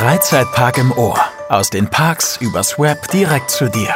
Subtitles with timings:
[0.00, 1.20] Freizeitpark im Ohr.
[1.50, 3.94] Aus den Parks übers Web direkt zu dir.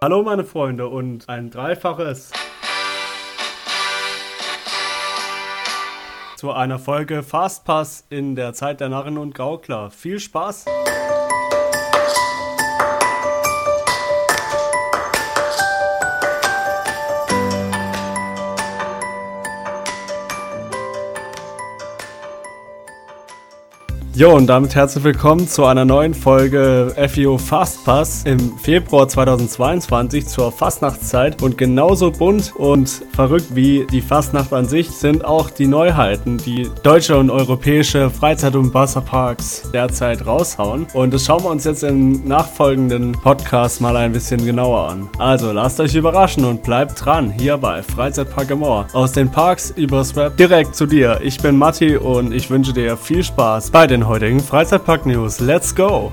[0.00, 2.30] Hallo meine Freunde und ein dreifaches
[6.36, 9.90] zu einer Folge Fastpass in der Zeit der Narren und Gaukler.
[9.90, 10.66] Viel Spaß!
[24.20, 30.52] Jo, und damit herzlich willkommen zu einer neuen Folge FIO Fastpass im Februar 2022 zur
[30.52, 31.40] Fastnachtszeit.
[31.40, 36.68] Und genauso bunt und verrückt wie die Fastnacht an sich sind auch die Neuheiten, die
[36.82, 40.86] deutsche und europäische Freizeit- und Wasserparks derzeit raushauen.
[40.92, 45.08] Und das schauen wir uns jetzt im nachfolgenden Podcast mal ein bisschen genauer an.
[45.16, 48.62] Also lasst euch überraschen und bleibt dran hier bei Freizeitpark im.
[48.92, 51.20] Aus den Parks übers Web direkt zu dir.
[51.22, 55.38] Ich bin Matti und ich wünsche dir viel Spaß bei den heutigen Freizeitpark News.
[55.38, 56.10] Let's go!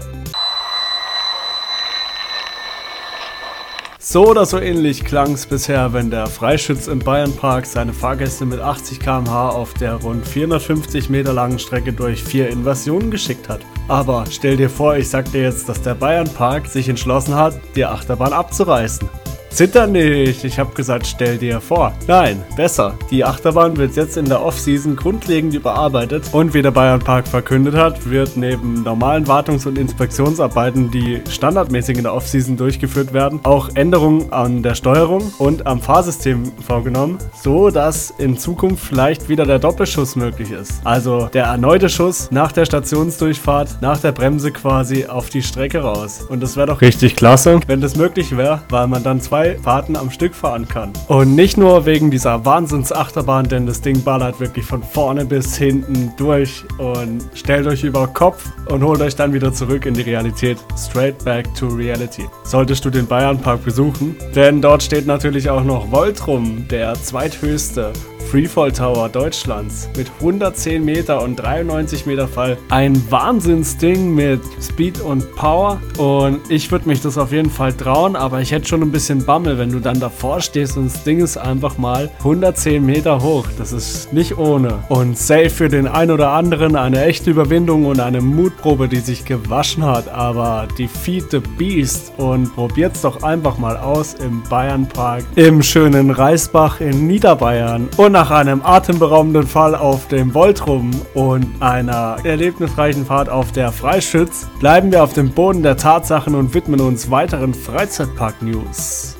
[3.97, 8.59] So oder so ähnlich klang es bisher, wenn der Freischütz im Bayernpark seine Fahrgäste mit
[8.59, 13.61] 80 km/h auf der rund 450 Meter langen Strecke durch vier Invasionen geschickt hat.
[13.87, 17.85] Aber stell dir vor, ich sag dir jetzt, dass der Bayernpark sich entschlossen hat, die
[17.85, 19.09] Achterbahn abzureißen.
[19.57, 21.91] Zitter nicht, ich habe gesagt, stell dir vor.
[22.05, 22.93] Nein, besser.
[23.09, 27.73] Die Achterbahn wird jetzt in der Off-Season grundlegend überarbeitet und wie der Bayern Park verkündet
[27.73, 33.69] hat, wird neben normalen Wartungs- und Inspektionsarbeiten, die standardmäßig in der Off-Season durchgeführt werden, auch
[33.73, 39.57] Änderungen an der Steuerung und am Fahrsystem vorgenommen, so dass in Zukunft vielleicht wieder der
[39.57, 40.81] Doppelschuss möglich ist.
[40.83, 46.27] Also der erneute Schuss nach der Stationsdurchfahrt, nach der Bremse quasi auf die Strecke raus.
[46.29, 49.95] Und das wäre doch richtig klasse, wenn das möglich wäre, weil man dann zwei Fahrten
[49.95, 50.93] am Stück fahren kann.
[51.07, 56.11] Und nicht nur wegen dieser Wahnsinnsachterbahn, denn das Ding ballert wirklich von vorne bis hinten
[56.17, 60.57] durch und stellt euch über Kopf und holt euch dann wieder zurück in die Realität.
[60.77, 62.25] Straight back to reality.
[62.43, 67.93] Solltest du den Bayernpark besuchen, denn dort steht natürlich auch noch Voltrum, der zweithöchste
[68.29, 72.57] Freefall Tower Deutschlands mit 110 Meter und 93 Meter Fall.
[72.67, 78.17] Ein Wahnsinnsding mit Speed und Power und ich würde mich das auf jeden Fall trauen,
[78.17, 81.19] aber ich hätte schon ein bisschen Bammel, wenn du dann davor stehst und das Ding
[81.19, 83.45] ist einfach mal 110 Meter hoch.
[83.57, 84.83] Das ist nicht ohne.
[84.89, 89.23] Und safe für den ein oder anderen eine echte Überwindung und eine Mutprobe, die sich
[89.23, 95.63] gewaschen hat, aber Defeat the Beast und probiert's doch einfach mal aus im Bayernpark, im
[95.63, 103.05] schönen Reisbach in Niederbayern und nach einem atemberaubenden Fall auf dem Voltrum und einer erlebnisreichen
[103.05, 107.53] Fahrt auf der Freischütz bleiben wir auf dem Boden der Tatsachen und widmen uns weiteren
[107.53, 109.17] Freizeitpark-News.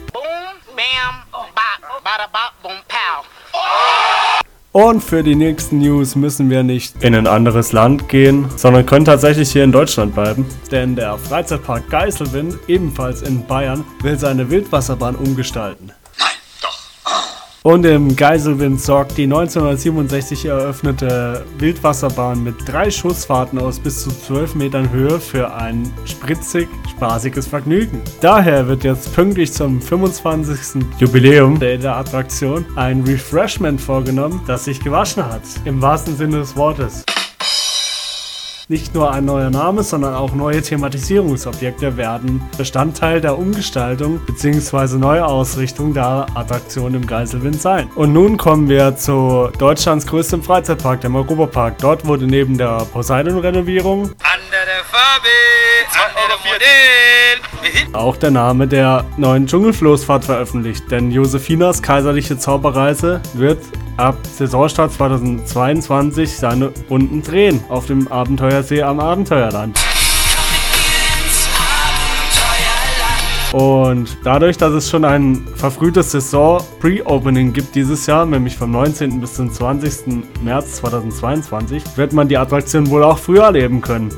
[4.72, 9.06] Und für die nächsten News müssen wir nicht in ein anderes Land gehen, sondern können
[9.06, 10.44] tatsächlich hier in Deutschland bleiben.
[10.72, 15.92] Denn der Freizeitpark Geiselwind, ebenfalls in Bayern, will seine Wildwasserbahn umgestalten.
[17.68, 24.56] Und im Geiselwind sorgt die 1967 eröffnete Wildwasserbahn mit drei Schussfahrten aus bis zu 12
[24.56, 28.02] Metern Höhe für ein spritzig, spaßiges Vergnügen.
[28.22, 30.82] Daher wird jetzt pünktlich zum 25.
[30.98, 35.42] Jubiläum der, Attraktion ein Refreshment vorgenommen, das sich gewaschen hat.
[35.66, 37.04] Im wahrsten Sinne des Wortes.
[38.70, 44.98] Nicht nur ein neuer Name, sondern auch neue Thematisierungsobjekte werden Bestandteil der Umgestaltung bzw.
[44.98, 47.90] Neuausrichtung der Attraktion im Geiselwind sein.
[47.96, 51.78] Und nun kommen wir zu Deutschlands größtem Freizeitpark, dem Europapark.
[51.78, 55.67] Dort wurde neben der Poseidon-Renovierung Farbe, andere Modell.
[57.94, 63.60] Auch der Name der neuen Dschungelfloßfahrt veröffentlicht, denn Josefinas kaiserliche Zauberreise wird
[63.98, 69.78] ab Saisonstart 2022 seine Runden drehen auf dem Abenteuersee am Abenteuerland.
[73.54, 79.22] Und dadurch, dass es schon ein verfrühtes Saison-Pre-Opening gibt dieses Jahr, nämlich vom 19.
[79.22, 80.24] bis zum 20.
[80.44, 84.14] März 2022, wird man die Attraktion wohl auch früher erleben können.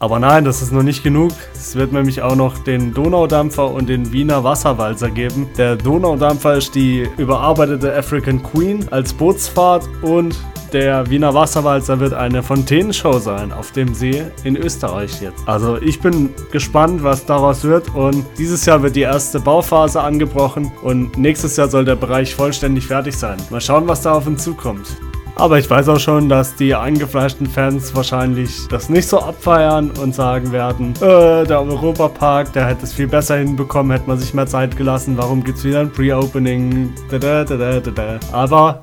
[0.00, 1.32] Aber nein, das ist noch nicht genug.
[1.54, 5.48] Es wird nämlich auch noch den Donaudampfer und den Wiener Wasserwalzer geben.
[5.56, 10.36] Der Donaudampfer ist die überarbeitete African Queen als Bootsfahrt und
[10.72, 15.48] der Wiener Wasserwalzer wird eine Fontänenshow sein auf dem See in Österreich jetzt.
[15.48, 20.70] Also ich bin gespannt, was daraus wird und dieses Jahr wird die erste Bauphase angebrochen
[20.82, 23.38] und nächstes Jahr soll der Bereich vollständig fertig sein.
[23.50, 24.96] Mal schauen, was da auf uns zukommt.
[25.38, 30.12] Aber ich weiß auch schon, dass die eingefleischten Fans wahrscheinlich das nicht so abfeiern und
[30.12, 34.48] sagen werden, äh, der Europapark, der hätte es viel besser hinbekommen, hätte man sich mehr
[34.48, 36.92] Zeit gelassen, warum gibt es wieder ein Pre-Opening?
[38.32, 38.82] Aber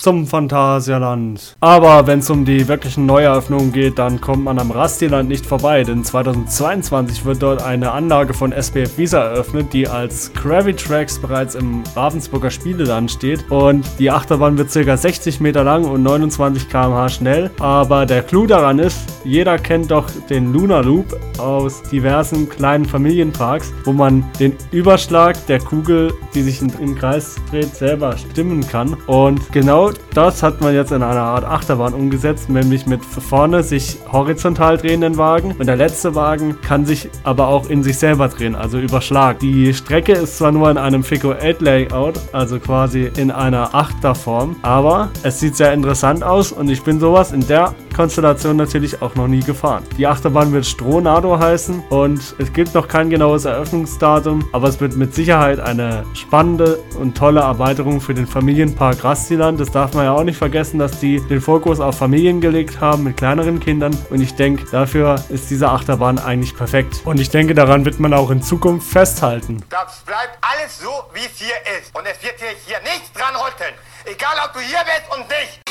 [0.00, 1.56] zum Phantasialand.
[1.60, 5.84] Aber wenn es um die wirklichen Neueröffnungen geht, dann kommt man am Rastiland nicht vorbei,
[5.84, 11.82] denn 2022 wird dort eine Anlage von SBF Visa eröffnet, die als Gravitracks bereits im
[11.94, 14.96] Ravensburger Spieleland steht und die Achterbahn wird ca.
[14.96, 20.08] 60 Meter lang und 29 km/h schnell, aber der Clou daran ist, jeder kennt doch
[20.30, 26.62] den Luna Loop aus diversen kleinen Familienparks, wo man den Überschlag der Kugel, die sich
[26.62, 31.44] im Kreis dreht, selber stimmen kann und genau das hat man jetzt in einer Art
[31.44, 37.08] Achterbahn umgesetzt, nämlich mit vorne sich horizontal drehenden Wagen und der letzte Wagen kann sich
[37.24, 39.38] aber auch in sich selber drehen, also überschlagen.
[39.40, 44.56] Die Strecke ist zwar nur in einem Fico 8 Layout, also quasi in einer Achterform,
[44.62, 49.14] aber es sieht sehr interessant aus und ich bin sowas in der Konstellation natürlich auch
[49.14, 49.82] noch nie gefahren.
[49.98, 54.96] Die Achterbahn wird Stronado heißen und es gibt noch kein genaues Eröffnungsdatum, aber es wird
[54.96, 59.60] mit Sicherheit eine spannende und tolle Erweiterung für den Familienpark Rastiland.
[59.60, 63.02] Das darf man ja auch nicht vergessen, dass die den Fokus auf Familien gelegt haben
[63.02, 67.00] mit kleineren Kindern und ich denke, dafür ist diese Achterbahn eigentlich perfekt.
[67.06, 69.64] Und ich denke, daran wird man auch in Zukunft festhalten.
[69.70, 71.96] Das bleibt alles so, wie es hier ist.
[71.96, 73.72] Und es wird sich hier nichts dran rütteln.
[74.04, 75.62] Egal, ob du hier bist und nicht.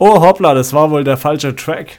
[0.00, 1.98] Oh hoppla, das war wohl der falsche Track.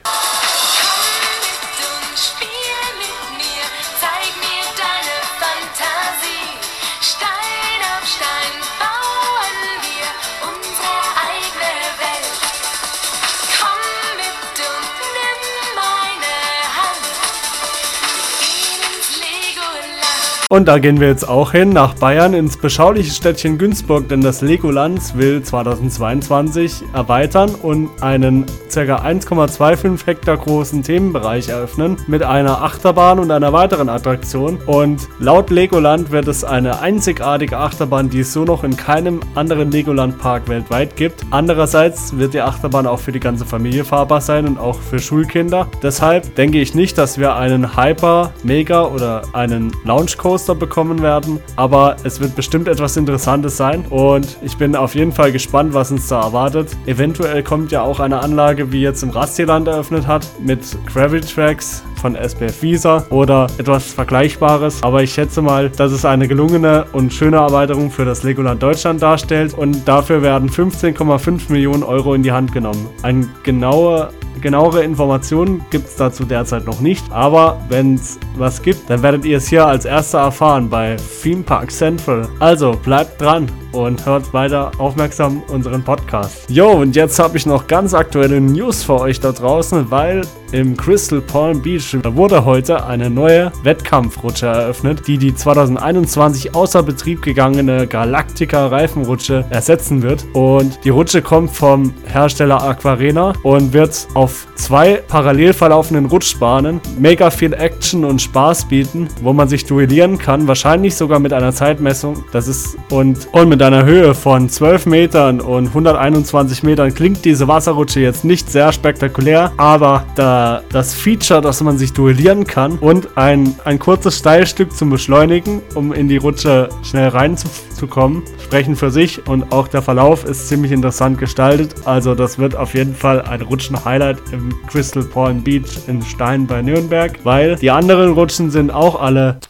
[20.52, 24.40] Und da gehen wir jetzt auch hin, nach Bayern, ins beschauliche Städtchen Günzburg, denn das
[24.40, 28.80] Legoland will 2022 erweitern und einen ca.
[28.80, 34.58] 1,25 Hektar großen Themenbereich eröffnen mit einer Achterbahn und einer weiteren Attraktion.
[34.66, 39.70] Und laut Legoland wird es eine einzigartige Achterbahn, die es so noch in keinem anderen
[39.70, 41.24] Legoland-Park weltweit gibt.
[41.30, 45.68] Andererseits wird die Achterbahn auch für die ganze Familie fahrbar sein und auch für Schulkinder.
[45.80, 51.38] Deshalb denke ich nicht, dass wir einen Hyper, Mega oder einen Launch Coaster bekommen werden,
[51.56, 55.90] aber es wird bestimmt etwas Interessantes sein und ich bin auf jeden Fall gespannt, was
[55.90, 56.74] uns da erwartet.
[56.86, 62.14] Eventuell kommt ja auch eine Anlage, wie jetzt im Rastiland eröffnet hat, mit Gravitracks von
[62.14, 64.82] SPF Visa oder etwas Vergleichbares.
[64.82, 69.02] Aber ich schätze mal, dass es eine gelungene und schöne Erweiterung für das Legoland Deutschland
[69.02, 72.88] darstellt und dafür werden 15,5 Millionen Euro in die Hand genommen.
[73.02, 74.08] Eine genaue
[74.40, 79.26] Genauere Informationen gibt es dazu derzeit noch nicht, aber wenn es was gibt, dann werdet
[79.26, 82.26] ihr es hier als erster erfahren bei Theme Park Central.
[82.38, 86.48] Also bleibt dran und hört weiter aufmerksam unseren Podcast.
[86.48, 90.22] Jo, und jetzt habe ich noch ganz aktuelle News für euch da draußen, weil
[90.52, 97.22] im Crystal Palm Beach wurde heute eine neue Wettkampfrutsche eröffnet, die die 2021 außer Betrieb
[97.22, 100.26] gegangene Galactica Reifenrutsche ersetzen wird.
[100.32, 107.30] Und die Rutsche kommt vom Hersteller Aquarena und wird auf zwei parallel verlaufenden Rutschbahnen mega
[107.30, 112.24] viel Action und Spaß bieten, wo man sich duellieren kann, wahrscheinlich sogar mit einer Zeitmessung.
[112.32, 117.48] Das ist und, und mit einer Höhe von 12 Metern und 121 Metern klingt diese
[117.48, 123.16] Wasserrutsche jetzt nicht sehr spektakulär, aber da das Feature, dass man sich duellieren kann und
[123.16, 129.26] ein, ein kurzes Steilstück zum Beschleunigen, um in die Rutsche schnell reinzukommen, sprechen für sich
[129.26, 131.74] und auch der Verlauf ist ziemlich interessant gestaltet.
[131.84, 136.62] Also das wird auf jeden Fall ein Rutschen-Highlight im Crystal Palm Beach in Stein bei
[136.62, 139.40] Nürnberg, weil die anderen Rutschen sind auch alle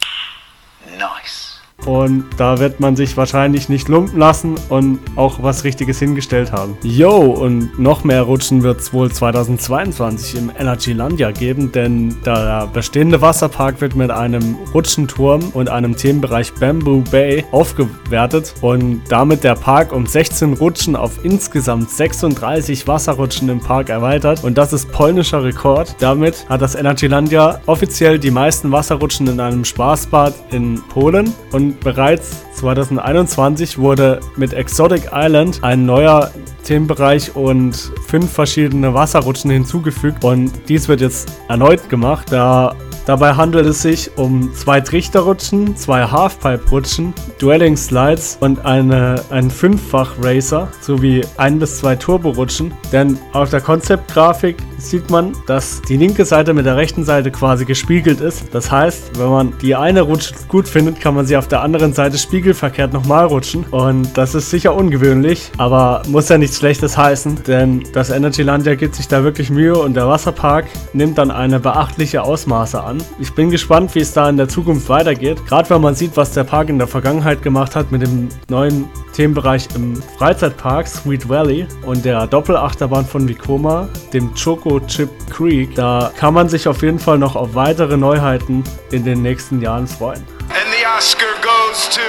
[1.87, 6.77] und da wird man sich wahrscheinlich nicht lumpen lassen und auch was Richtiges hingestellt haben.
[6.83, 13.21] Yo, und noch mehr Rutschen wird es wohl 2022 im Energylandia geben, denn der bestehende
[13.21, 19.93] Wasserpark wird mit einem Rutschenturm und einem Themenbereich Bamboo Bay aufgewertet und damit der Park
[19.93, 25.97] um 16 Rutschen auf insgesamt 36 Wasserrutschen im Park erweitert und das ist polnischer Rekord.
[26.01, 32.45] Damit hat das Energylandia offiziell die meisten Wasserrutschen in einem Spaßbad in Polen und bereits
[32.55, 36.31] 2021 wurde mit Exotic Island ein neuer
[36.65, 40.25] Themenbereich und fünf verschiedene Wasserrutschen hinzugefügt.
[40.25, 42.75] Und dies wird jetzt erneut gemacht, da
[43.11, 47.13] Dabei handelt es sich um zwei Trichterrutschen, zwei Halfpipe-Rutschen,
[47.43, 52.73] Dwelling Slides und eine, einen Fünffach-Racer sowie ein bis zwei Turbo-Rutschen.
[52.93, 57.65] Denn auf der Konzeptgrafik sieht man, dass die linke Seite mit der rechten Seite quasi
[57.65, 58.45] gespiegelt ist.
[58.53, 61.93] Das heißt, wenn man die eine Rutsche gut findet, kann man sie auf der anderen
[61.93, 63.65] Seite spiegelverkehrt nochmal rutschen.
[63.73, 68.95] Und das ist sicher ungewöhnlich, aber muss ja nichts Schlechtes heißen, denn das Energylandia gibt
[68.95, 73.00] sich da wirklich Mühe und der Wasserpark nimmt dann eine beachtliche Ausmaße an.
[73.19, 75.45] Ich bin gespannt, wie es da in der Zukunft weitergeht.
[75.47, 78.89] Gerade wenn man sieht, was der Park in der Vergangenheit gemacht hat mit dem neuen
[79.13, 85.75] Themenbereich im Freizeitpark Sweet Valley und der Doppelachterbahn von Vekoma, dem Choco Chip Creek.
[85.75, 89.87] Da kann man sich auf jeden Fall noch auf weitere Neuheiten in den nächsten Jahren
[89.87, 90.23] freuen.
[90.51, 92.01] And the Oscar goes to.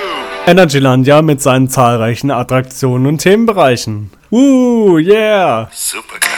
[0.47, 4.09] Energylandia mit seinen zahlreichen Attraktionen und Themenbereichen.
[4.31, 5.69] Woo, yeah!
[5.71, 6.30] Super.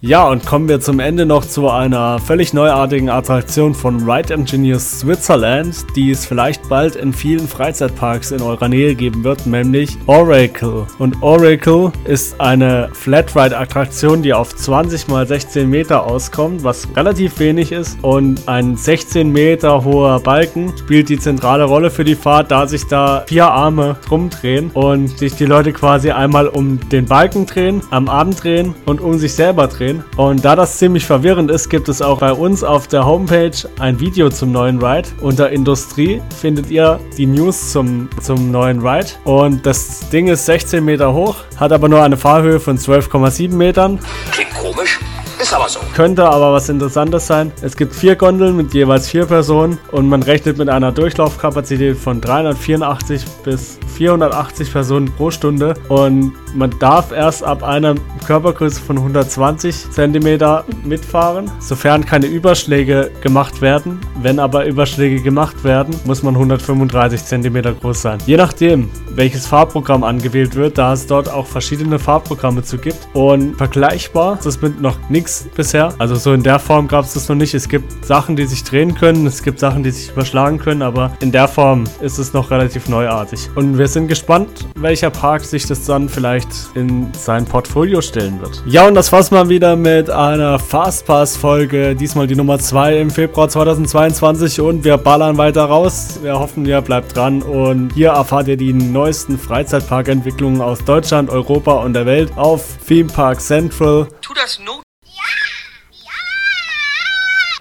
[0.00, 5.00] Ja, und kommen wir zum Ende noch zu einer völlig neuartigen Attraktion von Ride Engineers
[5.00, 10.86] Switzerland, die es vielleicht bald in vielen Freizeitparks in eurer Nähe geben wird, nämlich Oracle.
[11.00, 17.72] Und Oracle ist eine Flatride-Attraktion, die auf 20 x 16 Meter auskommt, was relativ wenig
[17.72, 17.98] ist.
[18.02, 22.86] Und ein 16 Meter hoher Balken spielt die zentrale Rolle für die Fahrt, da sich
[22.86, 28.08] da vier Arme rumdrehen und sich die Leute quasi einmal um den Balken drehen, am
[28.08, 29.87] Arm drehen und um sich selber drehen.
[30.16, 34.00] Und da das ziemlich verwirrend ist, gibt es auch bei uns auf der Homepage ein
[34.00, 35.08] Video zum neuen Ride.
[35.20, 39.08] Unter Industrie findet ihr die News zum, zum neuen Ride.
[39.24, 43.98] Und das Ding ist 16 Meter hoch, hat aber nur eine Fahrhöhe von 12,7 Metern.
[44.32, 45.00] Klingt komisch,
[45.40, 45.80] ist aber so.
[45.94, 47.52] Könnte aber was Interessantes sein.
[47.62, 52.20] Es gibt vier Gondeln mit jeweils vier Personen und man rechnet mit einer Durchlaufkapazität von
[52.20, 57.94] 384 bis 480 Personen pro Stunde und man darf erst ab einer
[58.26, 64.00] Körpergröße von 120 cm mitfahren, sofern keine Überschläge gemacht werden.
[64.22, 68.18] Wenn aber Überschläge gemacht werden, muss man 135 cm groß sein.
[68.26, 73.56] Je nachdem, welches Fahrprogramm angewählt wird, da es dort auch verschiedene Fahrprogramme zu gibt und
[73.56, 75.92] vergleichbar ist es mit noch nichts bisher.
[75.98, 77.52] Also so in der Form gab es das noch nicht.
[77.52, 81.10] Es gibt Sachen, die sich drehen können, es gibt Sachen, die sich überschlagen können, aber
[81.20, 83.50] in der Form ist es noch relativ neuartig.
[83.56, 88.62] Und wir sind gespannt, welcher Park sich das dann vielleicht in sein Portfolio stellen wird.
[88.66, 91.96] Ja, und das war's mal wieder mit einer Fastpass-Folge.
[91.96, 96.20] Diesmal die Nummer 2 im Februar 2022 und wir ballern weiter raus.
[96.22, 98.72] Wir hoffen, ihr bleibt dran und hier erfahrt ihr die
[99.08, 104.06] neuesten Freizeitparkentwicklungen aus Deutschland, Europa und der Welt auf Theme Park Central.
[104.20, 104.82] Tu das not.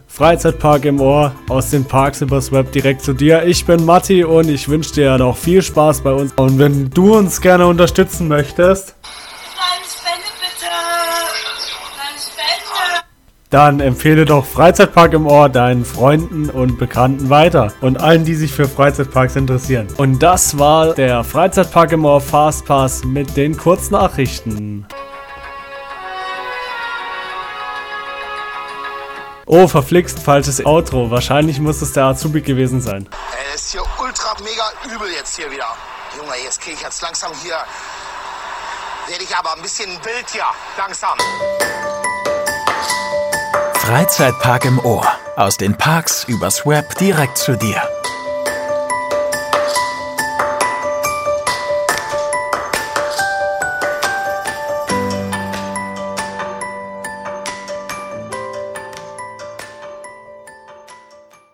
[0.07, 3.45] Freizeitpark im Ohr aus den Parks übers Web direkt zu dir.
[3.45, 6.33] Ich bin Matti und ich wünsche dir noch viel Spaß bei uns.
[6.33, 8.95] Und wenn du uns gerne unterstützen möchtest,
[13.49, 18.51] dann empfehle doch Freizeitpark im Ohr deinen Freunden und Bekannten weiter und allen, die sich
[18.51, 19.87] für Freizeitparks interessieren.
[19.97, 24.85] Und das war der Freizeitpark im Ohr Fastpass mit den Kurznachrichten.
[29.45, 31.09] Oh, verflixt, falsches Outro.
[31.09, 33.07] Wahrscheinlich muss es der Azubi gewesen sein.
[33.31, 35.67] Ey, das ist hier ultra mega übel jetzt hier wieder.
[36.17, 37.55] Junge, jetzt kriege ich jetzt langsam hier.
[39.07, 40.43] Werde ich aber ein bisschen wild hier.
[40.77, 41.17] Langsam.
[43.87, 45.07] Freizeitpark im Ohr.
[45.37, 47.81] Aus den Parks übers Web direkt zu dir.